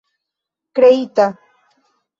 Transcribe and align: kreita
kreita 0.75 1.27